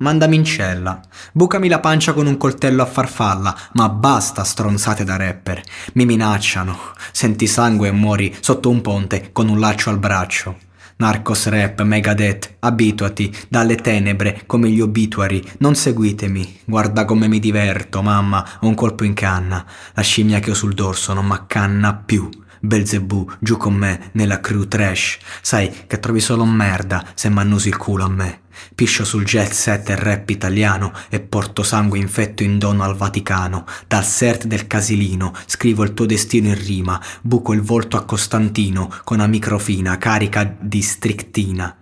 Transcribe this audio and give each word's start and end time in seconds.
Mandami 0.00 0.36
in 0.36 0.44
cella. 0.44 0.98
Bucami 1.30 1.68
la 1.68 1.78
pancia 1.78 2.14
con 2.14 2.26
un 2.26 2.38
coltello 2.38 2.82
a 2.82 2.86
farfalla, 2.86 3.54
ma 3.74 3.90
basta 3.90 4.44
stronzate 4.44 5.04
da 5.04 5.16
rapper. 5.16 5.62
Mi 5.92 6.06
minacciano. 6.06 6.74
Senti 7.12 7.46
sangue 7.46 7.88
e 7.88 7.92
muori 7.92 8.34
sotto 8.40 8.70
un 8.70 8.80
ponte 8.80 9.28
con 9.30 9.50
un 9.50 9.60
laccio 9.60 9.90
al 9.90 9.98
braccio. 9.98 10.56
Narcos 10.96 11.48
rap, 11.48 11.82
Megadeth, 11.82 12.56
abituati 12.60 13.30
dalle 13.50 13.76
tenebre 13.76 14.44
come 14.46 14.70
gli 14.70 14.80
obituari. 14.80 15.46
Non 15.58 15.74
seguitemi, 15.74 16.60
guarda 16.64 17.04
come 17.04 17.28
mi 17.28 17.38
diverto, 17.38 18.00
mamma, 18.00 18.42
ho 18.60 18.68
un 18.68 18.74
colpo 18.74 19.04
in 19.04 19.12
canna. 19.12 19.66
La 19.92 20.02
scimmia 20.02 20.40
che 20.40 20.52
ho 20.52 20.54
sul 20.54 20.72
dorso 20.72 21.12
non 21.12 21.26
m'accanna 21.26 21.94
più. 21.94 22.26
Belzebù, 22.62 23.26
giù 23.38 23.58
con 23.58 23.74
me 23.74 24.10
nella 24.12 24.40
crew 24.40 24.66
trash. 24.66 25.18
Sai 25.42 25.84
che 25.86 25.98
trovi 25.98 26.20
solo 26.20 26.46
merda 26.46 27.04
se 27.14 27.28
mannusi 27.28 27.68
il 27.68 27.76
culo 27.76 28.04
a 28.04 28.08
me. 28.08 28.40
Piscio 28.74 29.04
sul 29.04 29.24
jet 29.24 29.52
set 29.52 29.90
e 29.90 29.96
rap 29.96 30.28
italiano 30.30 30.92
e 31.08 31.20
porto 31.20 31.62
sangue 31.62 31.98
infetto 31.98 32.42
in 32.42 32.58
dono 32.58 32.82
al 32.82 32.96
Vaticano. 32.96 33.64
Dal 33.86 34.04
cert 34.04 34.44
del 34.44 34.66
casilino 34.66 35.32
scrivo 35.46 35.82
il 35.82 35.94
tuo 35.94 36.06
destino 36.06 36.48
in 36.48 36.62
rima, 36.62 37.00
buco 37.20 37.52
il 37.52 37.62
volto 37.62 37.96
a 37.96 38.04
Costantino 38.04 38.92
con 39.04 39.18
una 39.18 39.26
microfina 39.26 39.98
carica 39.98 40.56
di 40.58 40.82
strictina. 40.82 41.76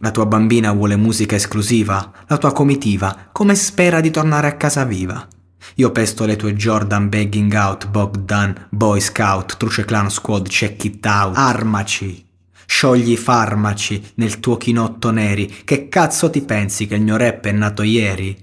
La 0.00 0.10
tua 0.12 0.26
bambina 0.26 0.72
vuole 0.72 0.94
musica 0.94 1.34
esclusiva, 1.34 2.12
la 2.26 2.38
tua 2.38 2.52
comitiva 2.52 3.30
come 3.32 3.56
spera 3.56 4.00
di 4.00 4.10
tornare 4.10 4.46
a 4.46 4.56
casa 4.56 4.84
viva. 4.84 5.26
Io 5.74 5.90
pesto 5.90 6.24
le 6.24 6.36
tue 6.36 6.54
Jordan 6.54 7.08
begging 7.08 7.52
out, 7.54 7.88
Bogdan, 7.88 8.68
Boy 8.70 9.00
Scout, 9.00 9.56
Truce 9.56 9.84
Clan 9.84 10.08
Squad, 10.08 10.48
check 10.48 10.84
it 10.84 11.04
out, 11.04 11.36
armaci. 11.36 12.27
Sciogli 12.70 13.12
i 13.12 13.16
farmaci 13.16 14.12
nel 14.16 14.40
tuo 14.40 14.58
chinotto 14.58 15.10
neri. 15.10 15.62
Che 15.64 15.88
cazzo 15.88 16.28
ti 16.28 16.42
pensi 16.42 16.86
che 16.86 16.96
il 16.96 17.02
mio 17.02 17.16
rap 17.16 17.46
è 17.46 17.50
nato 17.50 17.82
ieri? 17.82 18.36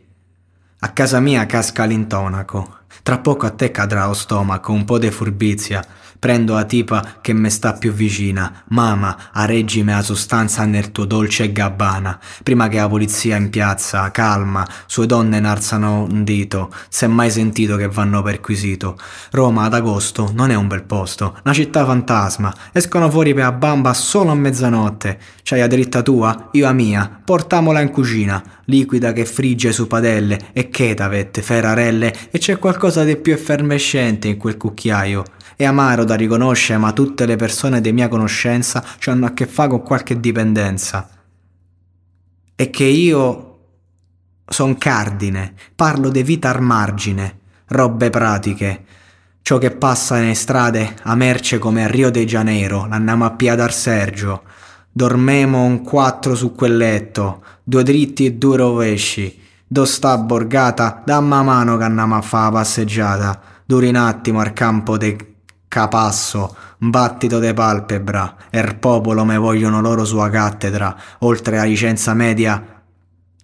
A 0.80 0.90
casa 0.90 1.20
mia 1.20 1.45
casca 1.45 1.86
l'intonaco. 1.86 2.80
Tra 3.04 3.20
poco 3.20 3.46
a 3.46 3.52
te 3.52 3.72
cadrà 3.72 4.06
lo 4.08 4.14
stomaco, 4.14 4.72
un 4.72 4.86
po' 4.86 4.98
de 4.98 5.12
furbizia. 5.12 5.86
Prendo 6.18 6.54
la 6.56 6.64
tipa 6.64 7.18
che 7.22 7.34
me 7.34 7.50
sta 7.50 7.74
più 7.74 7.92
vicina. 7.92 8.64
Mama, 8.70 9.30
a 9.32 9.46
reggime 9.46 9.94
la 9.94 10.02
sostanza 10.02 10.66
nel 10.66 10.92
tuo 10.92 11.06
dolce 11.06 11.52
gabbana. 11.52 12.19
Prima 12.42 12.68
che 12.68 12.78
la 12.78 12.88
polizia 12.88 13.36
in 13.36 13.52
piazza, 13.52 14.09
calma, 14.09 14.66
sue 14.88 15.06
donne 15.06 15.40
narzano 15.40 16.08
un 16.09 16.24
dito. 16.24 16.74
S'è 16.90 17.06
mai 17.06 17.30
sentito 17.30 17.75
che 17.75 17.88
vanno 17.88 18.24
perquisito. 18.24 18.98
Roma 19.31 19.66
ad 19.66 19.75
agosto 19.75 20.31
non 20.34 20.50
è 20.50 20.56
un 20.56 20.68
bel 20.68 20.84
posto, 20.84 21.38
una 21.44 21.53
città 21.53 21.86
fantasma. 21.86 22.52
Escono 22.72 23.09
fuori 23.12 23.34
per 23.36 23.44
la 23.44 23.52
bamba 23.52 23.94
solo 23.94 24.31
a 24.31 24.36
mezzanotte. 24.36 25.19
C'hai 25.44 25.59
la 25.59 25.68
dritta 25.68 26.02
tua? 26.02 26.50
Io 26.53 26.66
la 26.66 26.74
mia. 26.74 27.22
Portamola 27.24 27.81
in 27.81 27.92
cucina. 27.92 28.42
Liquida 28.66 29.14
che 29.14 29.26
frigge 29.26 29.72
su 29.72 29.88
padelle 29.88 30.50
e 30.53 30.70
chetavet, 30.70 31.40
ferarelle 31.42 32.14
e 32.31 32.40
c'è 32.40 32.58
qualcosa 32.58 33.03
di 33.03 33.16
più 33.18 33.34
effervescente 33.34 34.28
in 34.28 34.38
quel 34.38 34.58
cucchiaio. 34.58 35.24
È 35.56 35.64
amaro 35.64 36.03
da 36.03 36.16
riconoscere, 36.16 36.80
ma 36.80 36.92
tutte 36.92 37.25
le 37.25 37.36
persone 37.36 37.80
di 37.80 37.94
mia 37.94 38.08
conoscenza 38.08 38.84
hanno 39.06 39.28
a 39.28 39.34
che 39.34 39.46
fare 39.46 39.70
con 39.70 39.84
qualche 39.84 40.20
dipendenza. 40.20 41.09
E 42.56 42.70
che 42.70 42.84
io 42.84 43.59
son 44.48 44.78
cardine, 44.78 45.54
parlo 45.75 46.09
di 46.09 46.24
vita 46.24 46.50
al 46.50 46.62
margine, 46.62 47.40
robe 47.68 48.09
pratiche. 48.09 48.84
Ciò 49.42 49.59
che 49.59 49.72
passa 49.72 50.18
nelle 50.18 50.34
strade 50.34 50.96
a 51.04 51.16
merce 51.16 51.59
come 51.59 51.84
a 51.84 51.88
Rio 51.88 52.09
de 52.09 52.25
Janeiro, 52.25 52.88
l'andiamo 52.88 53.25
a 53.25 53.31
piadar 53.31 53.72
Sergio. 53.72 54.44
Dormemo 54.97 55.61
un 55.61 55.81
quattro 55.81 56.35
su 56.35 56.56
quel 56.56 56.78
letto, 56.78 57.44
due 57.61 57.83
dritti 57.83 58.28
e 58.28 58.31
due 58.35 58.56
rovesci. 58.56 59.41
Do 59.67 59.83
sta 59.83 60.17
borgata, 60.17 61.01
damma 61.03 61.44
mano 61.44 61.75
che 61.75 61.83
andiamo 61.83 62.16
a 62.16 62.22
fa 62.22 62.44
la 62.44 62.51
passeggiata. 62.51 63.41
Duri 63.66 63.89
un 63.89 63.97
attimo 63.97 64.39
al 64.39 64.53
campo 64.53 64.95
de 64.95 65.35
capasso, 65.67 66.56
un 66.78 66.91
battito 66.91 67.39
de 67.39 67.53
palpebra, 67.53 68.38
er 68.50 68.78
popolo 68.78 69.25
me 69.25 69.35
vogliono 69.35 69.81
loro 69.81 70.06
sua 70.06 70.29
cattedra, 70.29 70.95
oltre 71.19 71.59
a 71.59 71.66
licenza 71.66 72.13
media, 72.13 72.81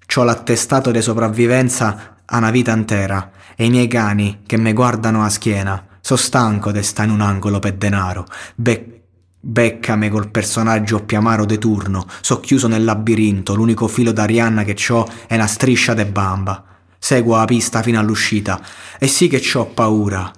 c'ho 0.07 0.23
l'attestato 0.23 0.89
di 0.89 1.01
sopravvivenza 1.01 2.15
a 2.23 2.37
una 2.37 2.49
vita 2.49 2.71
intera, 2.71 3.29
e 3.57 3.65
i 3.65 3.69
miei 3.69 3.87
cani 3.87 4.43
che 4.45 4.55
me 4.55 4.71
guardano 4.71 5.25
a 5.25 5.27
schiena, 5.27 5.85
so 5.99 6.15
stanco 6.15 6.71
de 6.71 6.81
sta 6.81 7.03
in 7.03 7.09
un 7.09 7.19
angolo 7.19 7.59
per 7.59 7.73
denaro, 7.73 8.25
Be- 8.55 9.00
beccame 9.43 10.09
col 10.09 10.29
personaggio 10.29 11.03
più 11.03 11.17
amaro 11.17 11.45
de 11.45 11.57
turno, 11.57 12.05
so 12.21 12.39
chiuso 12.39 12.67
nel 12.67 12.83
labirinto, 12.83 13.55
l'unico 13.55 13.87
filo 13.87 14.11
d'Arianna 14.11 14.63
che 14.63 14.75
c'ho 14.75 15.07
è 15.27 15.35
una 15.35 15.47
striscia 15.47 15.93
de 15.93 16.05
bamba. 16.05 16.63
Seguo 16.99 17.35
la 17.35 17.45
pista 17.45 17.81
fino 17.81 17.99
all'uscita, 17.99 18.61
e 18.99 19.07
sì 19.07 19.27
che 19.27 19.39
c'ho 19.39 19.65
paura, 19.65 20.31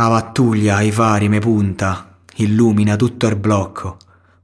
la 0.00 0.08
pattuglia 0.08 0.76
ai 0.76 0.90
fari 0.90 1.28
me 1.28 1.38
punta, 1.38 2.20
illumina 2.36 2.96
tutto 2.96 3.26
il 3.26 3.36
blocco, 3.36 3.98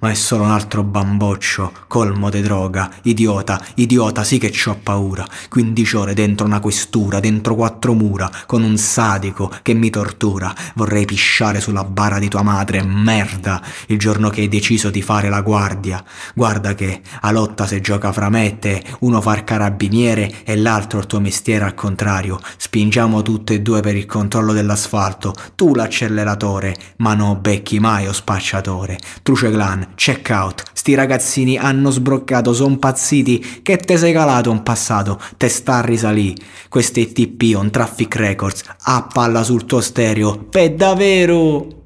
ma 0.05 0.11
è 0.11 0.15
solo 0.15 0.43
un 0.43 0.51
altro 0.51 0.83
bamboccio, 0.83 1.73
colmo 1.87 2.29
de 2.29 2.43
droga, 2.43 2.91
idiota, 3.05 3.59
idiota, 3.77 4.23
sì 4.23 4.37
che 4.37 4.53
ho 4.67 4.77
paura. 4.83 5.27
15 5.49 5.97
ore 5.97 6.13
dentro 6.13 6.45
una 6.45 6.61
questura, 6.61 7.21
dentro 7.21 7.55
quattro 7.55 7.95
mura, 7.95 8.31
con 8.45 8.63
un 8.63 8.77
sadico 8.77 9.51
che 9.63 9.73
mi 9.73 9.89
tortura. 9.89 10.55
Vorrei 10.75 11.07
pisciare 11.07 11.59
sulla 11.59 11.85
bara 11.85 12.19
di 12.19 12.29
tua 12.29 12.43
madre, 12.43 12.83
merda, 12.83 13.63
il 13.87 13.99
giorno 13.99 14.29
che 14.29 14.43
hai 14.43 14.49
deciso 14.49 14.91
di 14.91 15.01
fare 15.01 15.31
la 15.31 15.41
guardia. 15.41 16.05
Guarda 16.35 16.75
che 16.75 17.01
a 17.23 17.31
lotta 17.31 17.67
se 17.67 17.81
gioca 17.81 18.13
fra 18.13 18.29
me 18.29 18.45
e 18.45 18.59
te, 18.59 18.85
uno 19.01 19.23
fa 19.23 19.35
il 19.37 19.45
carabiniere 19.45 20.45
e 20.45 20.55
l'altro 20.57 20.99
il 20.99 21.07
tuo 21.07 21.19
mestiere 21.19 21.65
al 21.65 21.75
contrario. 21.75 22.39
Spingiamo 22.59 23.23
tutte 23.23 23.55
e 23.55 23.63
due 23.63 23.81
per 23.81 23.97
il 23.97 24.05
controllo 24.05 24.53
dell'asfalto, 24.53 25.33
tu 25.55 25.75
l'acceleratore, 25.75 26.77
ma 26.99 27.15
non 27.15 27.41
becchi 27.41 27.81
mai 27.81 28.07
o 28.07 28.13
spacciatore. 28.13 28.99
Truce 29.23 29.51
Clan, 29.51 29.93
check 29.95 30.31
out. 30.31 30.63
Sti 30.73 30.95
ragazzini 30.95 31.57
hanno 31.57 31.91
sbroccato, 31.91 32.53
son 32.53 32.73
impazziti. 32.73 33.61
Che 33.63 33.77
te 33.77 33.97
sei 33.97 34.13
calato 34.13 34.51
in 34.51 34.63
passato? 34.63 35.21
Te 35.37 35.49
sta 35.49 35.77
a 35.77 35.81
risalì. 35.85 36.37
Questo 36.69 37.01
è 37.01 37.13
TP 37.13 37.55
on 37.55 37.71
Traffic 37.71 38.15
Records. 38.17 38.63
A 38.83 39.09
palla 39.13 39.43
sul 39.43 39.65
tuo 39.65 39.81
stereo. 39.81 40.37
Per 40.39 40.75
davvero! 40.75 41.84